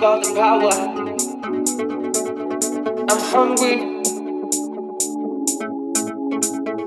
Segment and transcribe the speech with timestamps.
[0.00, 0.72] lost power.
[3.08, 3.74] I'm hungry.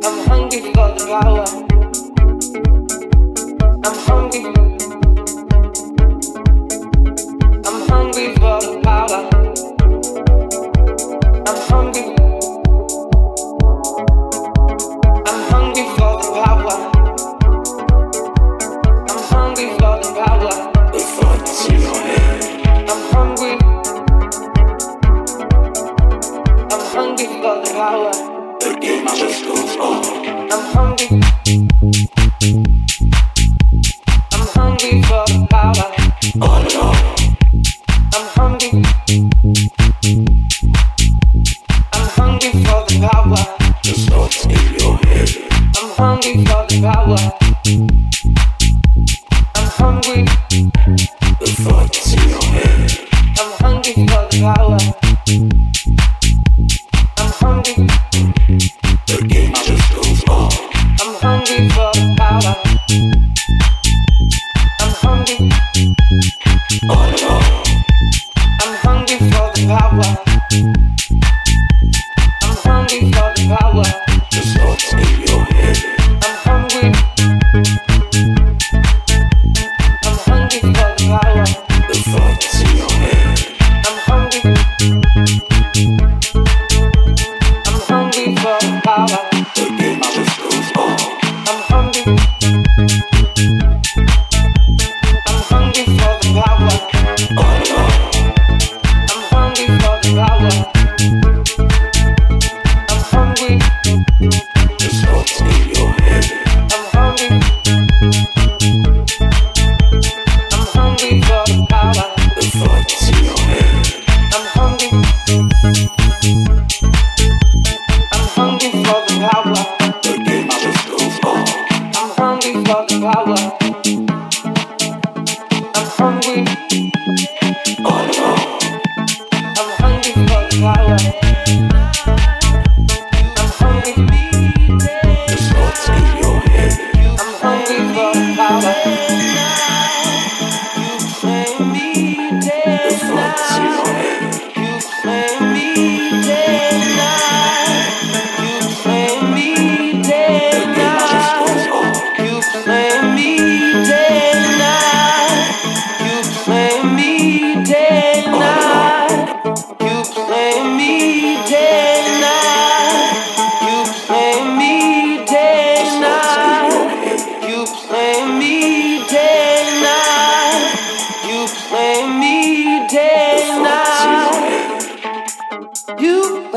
[0.04, 1.49] I'm hungry for the power.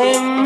[0.03, 0.43] and.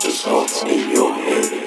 [0.00, 1.66] Just hold in your head.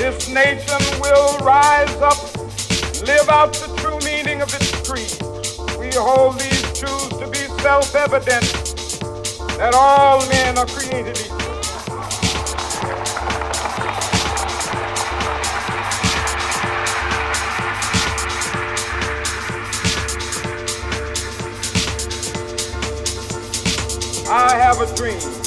[0.00, 2.16] This nation will rise up,
[3.06, 5.12] live out the true meaning of its creed.
[5.78, 8.46] We hold these truths to be self-evident
[9.58, 11.36] that all men are created equal.
[24.32, 25.39] I have a dream